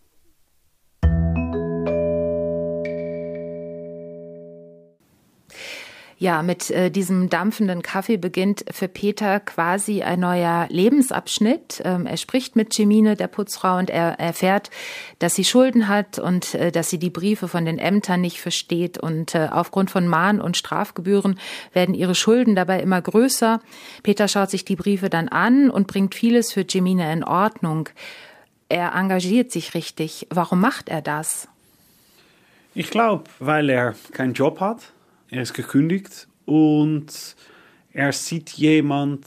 [6.19, 11.83] Ja, mit äh, diesem dampfenden Kaffee beginnt für Peter quasi ein neuer Lebensabschnitt.
[11.85, 14.71] Ähm, er spricht mit Jemine, der Putzfrau, und er erfährt,
[15.19, 18.97] dass sie Schulden hat und äh, dass sie die Briefe von den Ämtern nicht versteht.
[18.97, 21.39] Und äh, aufgrund von Mahn- und Strafgebühren
[21.75, 23.61] werden ihre Schulden dabei immer größer.
[24.03, 27.91] Peter schaut sich die Briefe dann an und bringt vieles für Jemine in Ordnung.
[28.71, 30.27] Er engagiert sich richtig.
[30.31, 31.47] Warum macht er das?
[32.75, 34.96] Ich glaube, weil er keinen Job hat
[35.31, 37.37] er ist gekündigt und
[37.93, 39.27] er sieht jemand,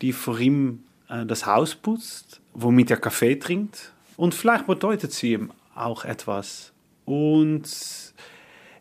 [0.00, 3.92] die vor ihm äh, das Haus putzt, womit er Kaffee trinkt.
[4.16, 6.72] Und vielleicht bedeutet sie ihm auch etwas.
[7.04, 7.68] Und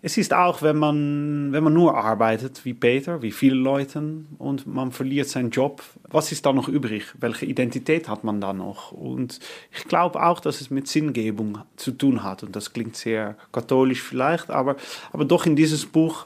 [0.05, 4.03] es ist auch, wenn man, wenn man nur arbeitet, wie Peter, wie viele Leute,
[4.37, 7.05] und man verliert seinen Job, was ist da noch übrig?
[7.21, 8.91] Welche Identität hat man da noch?
[8.91, 9.39] Und
[9.71, 12.43] ich glaube auch, dass es mit Sinngebung zu tun hat.
[12.43, 14.75] Und das klingt sehr katholisch vielleicht, aber,
[15.13, 16.25] aber doch in dieses Buch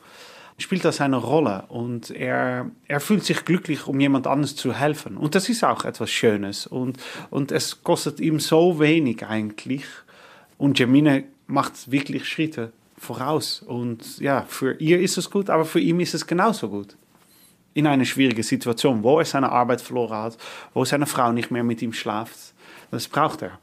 [0.58, 5.18] spielt das eine Rolle und er, er fühlt sich glücklich, um jemand anders zu helfen.
[5.18, 6.98] Und das ist auch etwas Schönes und,
[7.30, 9.86] und es kostet ihm so wenig eigentlich.
[10.58, 13.62] Und Jamine macht wirklich Schritte voraus.
[13.62, 16.97] Und ja, für ihr ist es gut, aber für ihn ist es genauso gut.
[17.73, 20.38] In einer schwierigen Situation, wo er seine Arbeit verloren hat,
[20.73, 22.53] wo seine Frau nicht mehr mit ihm schlaft.
[22.89, 23.60] Das braucht er.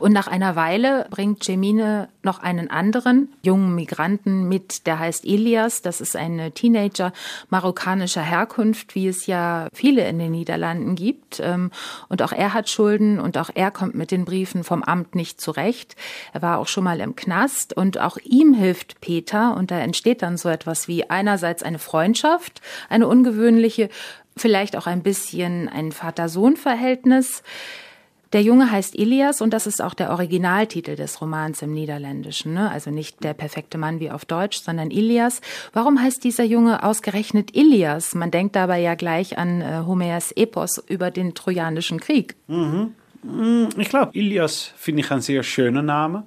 [0.00, 5.82] Und nach einer Weile bringt Jemine noch einen anderen jungen Migranten mit, der heißt Elias.
[5.82, 7.12] Das ist ein Teenager
[7.50, 11.40] marokkanischer Herkunft, wie es ja viele in den Niederlanden gibt.
[11.40, 11.70] Ähm,
[12.08, 15.40] und auch er hat Schulden und auch er kommt mit den Briefen vom Amt nicht
[15.40, 15.94] zurecht.
[16.32, 20.22] Er war auch schon mal im Knast und auch ihm hilft Peter und da entsteht
[20.22, 23.90] dann so etwas wie einerseits eine Freundschaft, eine ungewöhnliche,
[24.36, 27.42] vielleicht auch ein bisschen ein Vater-Sohn-Verhältnis.
[28.32, 32.54] Der Junge heißt Ilias und das ist auch der Originaltitel des Romans im Niederländischen.
[32.54, 32.70] Ne?
[32.70, 35.40] Also nicht der perfekte Mann wie auf Deutsch, sondern Ilias.
[35.72, 38.14] Warum heißt dieser Junge ausgerechnet Ilias?
[38.14, 42.34] Man denkt dabei ja gleich an äh, Homers Epos über den Trojanischen Krieg.
[42.48, 42.94] Mhm.
[43.22, 46.26] Mm, ich glaube, Ilias finde ich ein sehr schöner Name.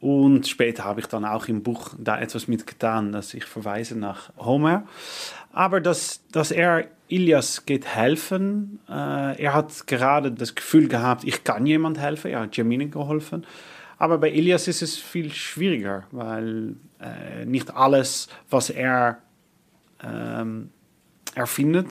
[0.00, 4.30] Und später habe ich dann auch im Buch da etwas mitgetan, dass ich verweise nach
[4.38, 4.86] Homer.
[5.52, 8.80] Aber dass, dass er Ilias geht helfen.
[8.88, 12.30] Äh, er hat gerade das Gefühl gehabt, ich kann jemand helfen.
[12.30, 13.46] Er hat Jamine geholfen.
[13.98, 19.18] Aber bei Ilias ist es viel schwieriger, weil äh, nicht alles, was er
[20.02, 20.70] ähm,
[21.34, 21.88] erfindet,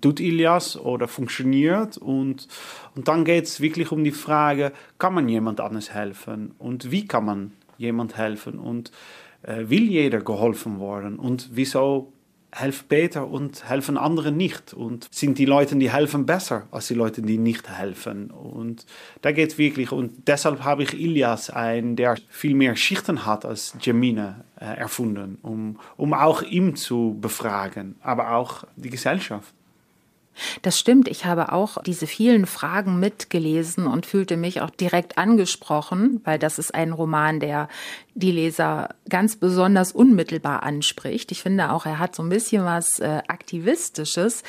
[0.00, 1.96] tut Ilias oder funktioniert.
[1.96, 2.46] Und,
[2.94, 6.54] und dann geht es wirklich um die Frage, kann man jemand anders helfen?
[6.58, 8.58] Und wie kann man jemand helfen?
[8.58, 8.92] Und
[9.42, 11.18] äh, will jeder geholfen worden?
[11.18, 12.12] Und wieso
[12.52, 14.74] helfen Peter und helfen anderen nicht.
[14.74, 18.30] Und sind die Leute, die helfen, besser als die Leute, die nicht helfen.
[18.30, 18.86] Und
[19.22, 19.92] da geht wirklich.
[19.92, 25.38] Und deshalb habe ich Ilias, ein, der viel mehr Schichten hat als Jamine, äh, erfunden,
[25.42, 29.54] um, um auch ihm zu befragen, aber auch die Gesellschaft.
[30.62, 31.08] Das stimmt.
[31.08, 36.58] Ich habe auch diese vielen Fragen mitgelesen und fühlte mich auch direkt angesprochen, weil das
[36.58, 37.68] ist ein Roman, der
[38.14, 41.32] die Leser ganz besonders unmittelbar anspricht.
[41.32, 44.42] Ich finde auch, er hat so ein bisschen was äh, Aktivistisches.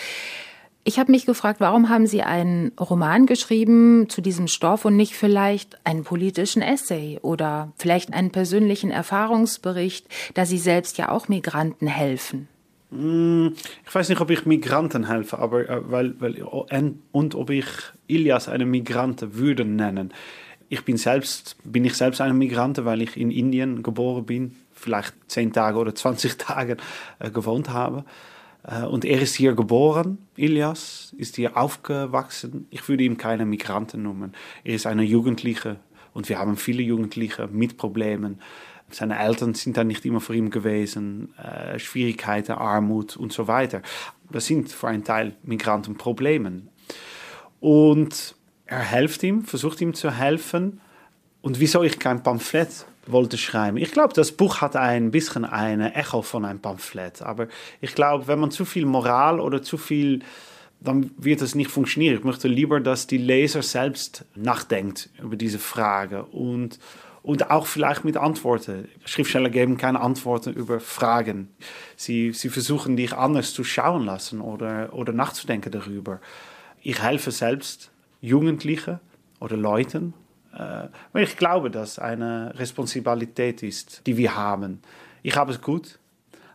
[0.84, 5.16] Ich habe mich gefragt, warum haben Sie einen Roman geschrieben zu diesem Stoff und nicht
[5.16, 11.86] vielleicht einen politischen Essay oder vielleicht einen persönlichen Erfahrungsbericht, da Sie selbst ja auch Migranten
[11.86, 12.48] helfen?
[12.92, 13.48] Mm,
[13.86, 16.44] ich weiß nicht, ob ich Migranten helfe, aber äh, weil, weil
[17.12, 17.66] und ob ich
[18.08, 20.14] Ilias einen Migranten würde nennen.
[20.68, 25.14] Ich bin selbst, bin ich selbst ein Migrant, weil ich in Indien geboren bin, vielleicht
[25.28, 26.78] zehn Tage oder 20 Tage
[27.20, 28.04] äh, gewohnt habe.
[28.64, 32.68] Äh, und er ist hier geboren, Ilias, ist hier aufgewachsen.
[32.72, 34.34] Ich würde ihm keine Migranten nennen.
[34.66, 35.78] Er ist eine Jugendliche
[36.14, 38.42] und wir haben viele Jugendliche mit Problemen.
[38.96, 43.82] Seine Eltern sind da nicht immer für ihn gewesen, äh, Schwierigkeiten, Armut und so weiter.
[44.32, 46.64] Das sind für einen Teil Migrantenprobleme.
[47.60, 50.82] Und er hilft ihm, versucht ihm zu helfen.
[51.42, 53.78] Und wieso ich kein Pamphlet wollte schreiben?
[53.78, 57.22] Ich glaube, das Buch hat ein bisschen eine Echo von einem Pamphlet.
[57.22, 57.48] Aber
[57.82, 60.22] ich glaube, wenn man zu viel Moral oder zu viel
[60.82, 62.18] dann wird es nicht funktionieren.
[62.18, 66.80] Ich möchte lieber, dass die Leser selbst nachdenkt über diese Frage und
[67.24, 68.88] und auch vielleicht mit Antworten.
[69.06, 71.50] Schriftsteller geben keine Antworten über Fragen.
[71.96, 76.20] Sie, sie versuchen dich anders zu schauen lassen oder, oder nachzudenken darüber.
[76.82, 79.00] Ich helfe selbst Jugendlichen
[79.40, 80.14] oder Leuten,
[80.54, 84.82] äh, weil ich glaube, dass eine Responsabilität ist, die wir haben.
[85.22, 86.00] Ich habe es gut,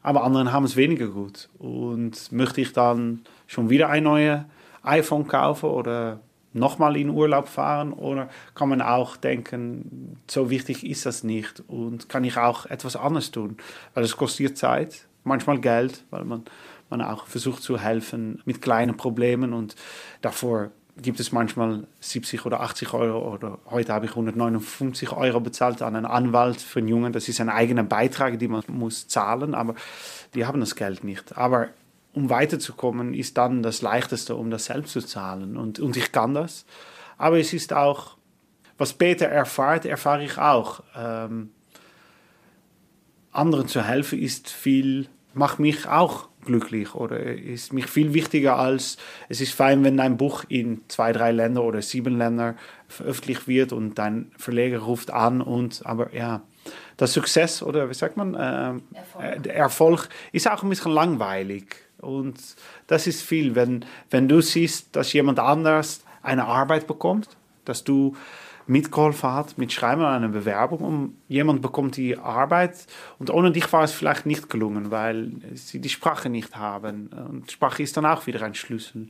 [0.02, 1.48] aber andere haben es weniger gut.
[1.58, 4.40] Und möchte ich dann schon wieder ein neues
[4.82, 6.20] iPhone kaufen oder
[6.56, 12.08] nochmal in Urlaub fahren oder kann man auch denken, so wichtig ist das nicht und
[12.08, 13.56] kann ich auch etwas anderes tun,
[13.94, 16.44] weil es kostet Zeit, manchmal Geld, weil man,
[16.90, 19.76] man auch versucht zu helfen mit kleinen Problemen und
[20.22, 25.82] davor gibt es manchmal 70 oder 80 Euro oder heute habe ich 159 Euro bezahlt
[25.82, 27.12] an einen Anwalt für einen Jungen.
[27.12, 29.74] Das ist ein eigener Beitrag, den man muss zahlen, aber
[30.34, 31.36] die haben das Geld nicht.
[31.36, 31.68] Aber
[32.16, 35.58] um weiterzukommen, ist dann das Leichteste, um das selbst zu zahlen.
[35.58, 36.64] Und, und ich kann das.
[37.18, 38.16] Aber es ist auch,
[38.78, 40.82] was Peter erfahrt, erfahre ich auch.
[40.96, 41.50] Ähm,
[43.32, 48.96] anderen zu helfen ist viel, macht mich auch glücklich oder ist mich viel wichtiger als,
[49.28, 52.54] es ist fein, wenn dein Buch in zwei, drei Länder oder sieben Länder
[52.88, 56.40] veröffentlicht wird und dein Verleger ruft an und, aber ja,
[56.96, 59.42] das Success oder wie sagt man, äh, Erfolg.
[59.42, 61.85] der Erfolg ist auch ein bisschen langweilig.
[61.98, 62.38] Und
[62.86, 67.28] das ist viel, wenn, wenn du siehst, dass jemand anders eine Arbeit bekommt,
[67.64, 68.16] dass du
[68.66, 72.86] mitgeholfen hast mit Schreiben einer Bewerbung und jemand bekommt die Arbeit
[73.18, 77.08] und ohne dich war es vielleicht nicht gelungen, weil sie die Sprache nicht haben.
[77.08, 79.08] Und Sprache ist dann auch wieder ein Schlüssel.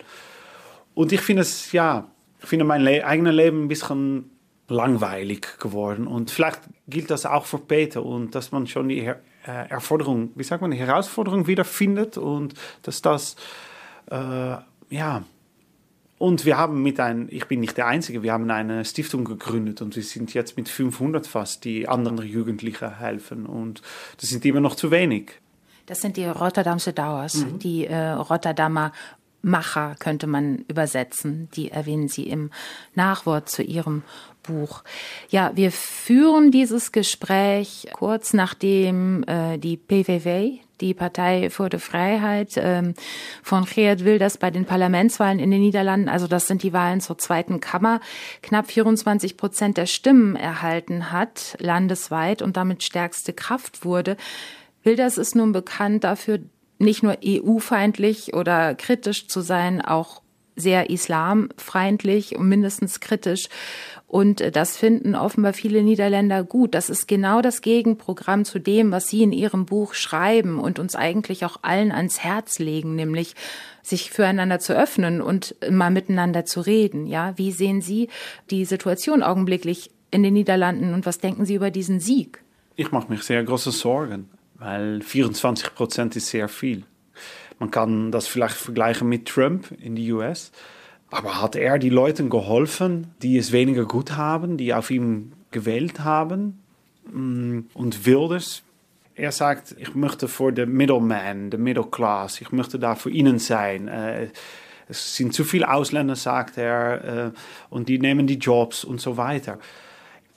[0.94, 2.07] Und ich finde es, ja,
[2.40, 4.31] ich finde mein Le eigenes Leben ein bisschen
[4.68, 6.07] langweilig geworden.
[6.07, 9.11] Und vielleicht gilt das auch für Peter und dass man schon die
[9.50, 13.37] Erforderung, wie sagt man, Herausforderung wiederfindet und dass das,
[14.11, 14.56] äh,
[14.90, 15.24] ja,
[16.18, 19.82] und wir haben mit ein, ich bin nicht der Einzige, wir haben eine Stiftung gegründet
[19.82, 23.82] und wir sind jetzt mit 500 fast, die anderen Jugendlichen helfen und
[24.18, 25.32] das sind immer noch zu wenig.
[25.85, 27.59] Das sind die Rotterdamse Dauers, mhm.
[27.59, 28.92] die äh, Rotterdamer
[29.46, 31.48] Macher könnte man übersetzen.
[31.54, 32.50] Die erwähnen Sie im
[32.96, 34.02] Nachwort zu Ihrem
[34.46, 34.82] Buch.
[35.28, 42.54] Ja, wir führen dieses Gespräch kurz nachdem äh, die PVV, die Partei für die Freiheit
[42.56, 42.94] ähm,
[43.42, 47.18] von Geert Wilders bei den Parlamentswahlen in den Niederlanden, also das sind die Wahlen zur
[47.18, 48.00] zweiten Kammer,
[48.42, 54.16] knapp 24 Prozent der Stimmen erhalten hat, landesweit und damit stärkste Kraft wurde.
[54.82, 56.40] Wilders ist nun bekannt dafür,
[56.78, 60.22] nicht nur EU-feindlich oder kritisch zu sein, auch
[60.56, 63.48] sehr islamfeindlich und mindestens kritisch.
[64.07, 66.75] Und äh, das finden offenbar viele Niederländer gut.
[66.75, 70.95] Das ist genau das Gegenprogramm zu dem, was Sie in Ihrem Buch schreiben und uns
[70.95, 73.35] eigentlich auch allen ans Herz legen, nämlich
[73.83, 77.07] sich füreinander zu öffnen und mal miteinander zu reden.
[77.07, 78.09] Ja, wie sehen Sie
[78.51, 82.42] die Situation augenblicklich in den Niederlanden und was denken Sie über diesen Sieg?
[82.77, 86.85] Ich mache mich sehr große Sorgen, weil 24 Prozent ist sehr viel.
[87.59, 90.53] Man kann das vielleicht vergleichen mit Trump in die US.
[91.11, 96.01] Aber hat er die Leuten geholfen, die es weniger gut haben, die auf ihn gewählt
[96.01, 96.62] haben?
[97.11, 98.62] Mm, und Wilders,
[99.14, 103.38] er sagt, ich möchte für den Middleman, der Middle Class, ich möchte da für ihnen
[103.38, 103.88] sein.
[103.88, 104.29] Äh,
[104.88, 107.31] es sind zu viele Ausländer, sagt er, äh,
[107.71, 109.59] und die nehmen die Jobs und so weiter.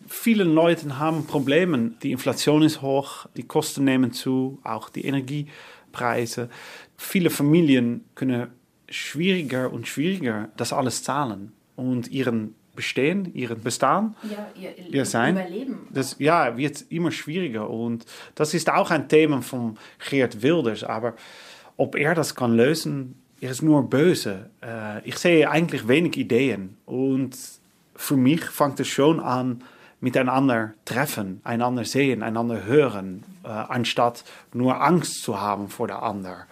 [0.07, 1.91] Viele Leute haben Probleme.
[2.01, 6.49] Die Inflation ist hoch, die Kosten nehmen zu, auch die Energiepreise.
[6.97, 8.47] Viele Familien können
[8.89, 15.35] schwieriger und schwieriger das alles zahlen und ihren Bestehen, ihren Bestand, ja, ihr, ihr Sein,
[15.35, 15.87] Überleben.
[15.91, 19.77] Das ja, wird immer schwieriger und das ist auch ein Thema von
[20.09, 21.15] Geert Wilders, aber
[21.75, 24.49] ob er das kann lösen, er ist nur böse.
[24.61, 27.37] Äh, ich sehe eigentlich wenig Ideen und
[27.95, 29.63] für mich fängt es schon an,
[29.99, 34.23] miteinander treffen, einander sehen, einander hören, äh, anstatt
[34.53, 36.43] nur Angst zu haben vor der anderen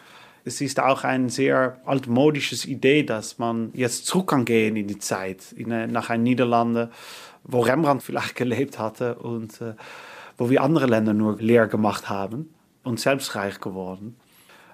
[0.47, 4.97] es ist auch eine sehr altmodische Idee, dass man jetzt zurück kann gehen in die
[4.97, 6.89] Zeit, in, nach ein Niederlande,
[7.43, 9.73] wo Rembrandt vielleicht gelebt hatte und äh,
[10.38, 14.15] wo wir andere Länder nur leer gemacht haben und selbstreich geworden.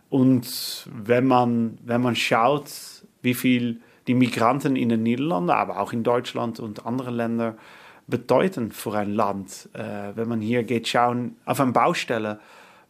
[0.10, 2.70] Und wenn man, wenn man schaut,
[3.24, 7.58] wie viel die Migranten in den Niederlanden, aber auch in Deutschland und anderen Ländern
[8.06, 12.40] bedeuten für ein Land, äh, wenn man hier geht schauen auf eine Baustelle,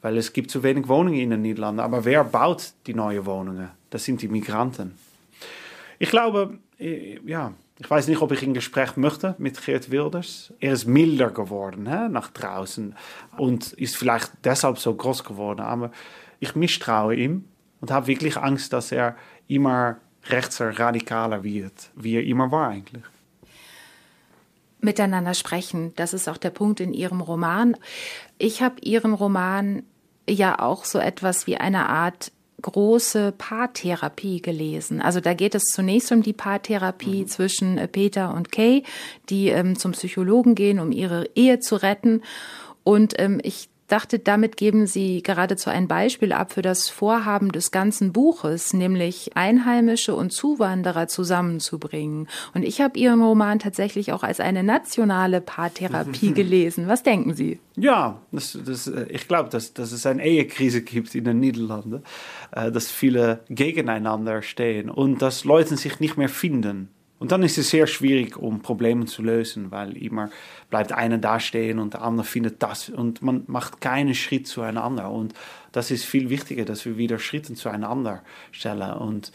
[0.04, 1.80] weil es gibt zu wenig Wohnungen in den Niederlanden.
[1.80, 3.72] Aber wer baut die neuen Wohnungen?
[3.90, 4.96] Das sind die Migranten.
[5.98, 10.54] Ich glaube, äh, ja, ich weiß nicht, ob ich ein Gespräch möchte mit Geert Wilders.
[10.60, 12.96] Er ist milder geworden hä, nach draußen
[13.38, 15.62] und ist vielleicht deshalb so groß geworden.
[15.62, 15.92] Aber
[16.40, 17.46] ich misstraue ihm
[17.80, 19.16] und habe wirklich Angst, dass er
[19.48, 23.04] immer rechtser, radikaler wird, wie er immer war eigentlich.
[24.82, 27.78] Miteinander sprechen, das ist auch der Punkt in Ihrem Roman.
[28.38, 29.84] Ich habe Ihren Roman
[30.30, 35.02] ja auch so etwas wie eine Art große Paartherapie gelesen.
[35.02, 37.28] Also da geht es zunächst um die Paartherapie mhm.
[37.28, 38.84] zwischen äh, Peter und Kay,
[39.30, 42.22] die ähm, zum Psychologen gehen, um ihre Ehe zu retten.
[42.84, 47.70] Und ähm, ich dachte, damit geben Sie geradezu ein Beispiel ab für das Vorhaben des
[47.70, 52.28] ganzen Buches, nämlich Einheimische und Zuwanderer zusammenzubringen.
[52.56, 56.88] Und ich habe Ihren Roman tatsächlich auch als eine nationale Paartherapie gelesen.
[56.88, 57.60] Was denken Sie?
[57.76, 62.02] Ja, das, das, äh, ich glaube, dass, dass es eine Ehekrise gibt in den Niederlanden,
[62.52, 66.90] äh, dass viele gegeneinander stehen und dass Leute sich nicht mehr finden.
[67.24, 70.30] Und dann ist es sehr schwierig, um Probleme zu lösen, weil immer
[70.70, 75.10] bleibt einer dastehen und der andere findet das und man macht keinen Schritt zueinander.
[75.10, 75.34] Und
[75.72, 78.92] das ist viel wichtiger, dass wir wieder Schritte zueinander stellen.
[78.96, 79.32] Und,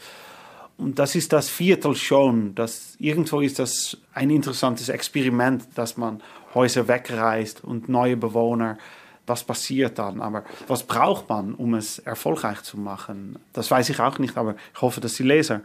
[0.77, 2.53] und das ist das Viertel schon.
[2.53, 6.21] Das, irgendwo ist das ein interessantes Experiment, dass man
[6.53, 8.77] Häuser wegreist und neue Bewohner
[9.25, 10.21] was passiert dann?
[10.21, 13.39] Aber was braucht man, um es erfolgreich zu machen?
[13.53, 15.61] Das weiß ich auch nicht, aber ich hoffe, dass die Leser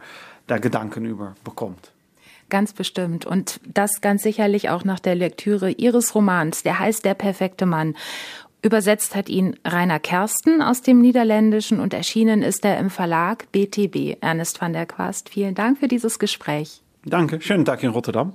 [0.47, 1.91] da Gedanken über bekommt.
[2.49, 3.25] Ganz bestimmt.
[3.25, 7.95] Und das ganz sicherlich auch nach der Lektüre Ihres Romans, der heißt Der perfekte Mann.
[8.61, 14.17] Übersetzt hat ihn Rainer Kersten aus dem Niederländischen und erschienen ist er im Verlag BTB.
[14.21, 16.81] Ernest van der Quast, vielen Dank für dieses Gespräch.
[17.05, 18.33] Danke, schönen Tag in Rotterdam.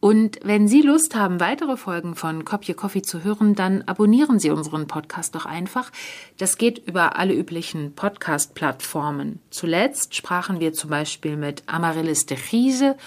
[0.00, 4.50] Und wenn Sie Lust haben, weitere Folgen von Kopje Coffee zu hören, dann abonnieren Sie
[4.50, 5.90] unseren Podcast doch einfach.
[6.36, 9.40] Das geht über alle üblichen Podcast-Plattformen.
[9.48, 12.98] Zuletzt sprachen wir zum Beispiel mit Amaryllis de Chiese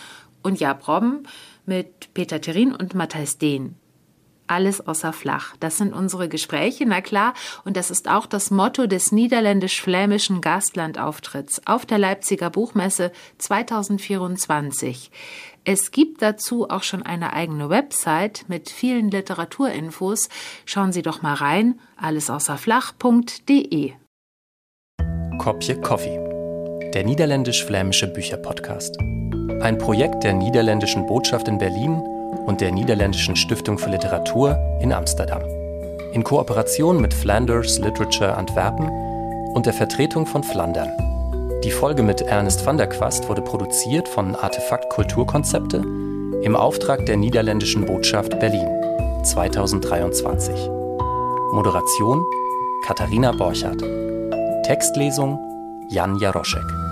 [0.48, 1.28] und Jab Robben
[1.66, 3.76] mit Peter Terin und Matthijs Dehn.
[4.48, 5.58] Alles außer flach.
[5.60, 7.34] Das sind unsere Gespräche, na klar.
[7.66, 15.12] Und das ist auch das Motto des niederländisch-flämischen Gastlandauftritts auf der Leipziger Buchmesse 2024.
[15.66, 20.30] Es gibt dazu auch schon eine eigene Website mit vielen Literaturinfos.
[20.66, 21.82] Schauen Sie doch mal rein.
[21.98, 23.92] Alles außer flach.de.
[25.40, 26.27] Kopje Coffee.
[26.98, 28.98] Der niederländisch-flämische Bücherpodcast.
[29.62, 32.02] Ein Projekt der niederländischen Botschaft in Berlin
[32.48, 35.44] und der Niederländischen Stiftung für Literatur in Amsterdam.
[36.14, 38.90] In Kooperation mit Flanders Literature Antwerpen
[39.54, 40.90] und der Vertretung von Flandern.
[41.64, 45.78] Die Folge mit Ernest van der Quast wurde produziert von Artefakt Kulturkonzepte
[46.42, 48.68] im Auftrag der Niederländischen Botschaft Berlin
[49.24, 50.68] 2023.
[51.52, 52.26] Moderation
[52.88, 53.84] Katharina Borchardt.
[54.64, 55.38] Textlesung
[55.90, 56.87] Jan Jaroschek.